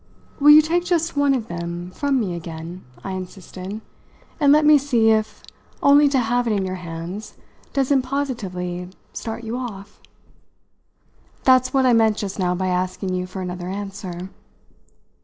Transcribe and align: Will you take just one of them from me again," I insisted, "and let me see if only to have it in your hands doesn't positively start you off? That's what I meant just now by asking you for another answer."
Will 0.39 0.49
you 0.49 0.63
take 0.63 0.83
just 0.83 1.15
one 1.15 1.35
of 1.35 1.47
them 1.47 1.91
from 1.91 2.19
me 2.19 2.33
again," 2.33 2.83
I 3.03 3.11
insisted, 3.11 3.81
"and 4.39 4.51
let 4.51 4.65
me 4.65 4.79
see 4.79 5.11
if 5.11 5.43
only 5.83 6.09
to 6.09 6.17
have 6.17 6.47
it 6.47 6.53
in 6.53 6.65
your 6.65 6.77
hands 6.81 7.35
doesn't 7.71 8.01
positively 8.01 8.89
start 9.13 9.43
you 9.43 9.59
off? 9.59 10.01
That's 11.43 11.71
what 11.71 11.85
I 11.85 11.93
meant 11.93 12.17
just 12.17 12.39
now 12.39 12.55
by 12.55 12.69
asking 12.69 13.13
you 13.13 13.27
for 13.27 13.43
another 13.43 13.67
answer." 13.67 14.31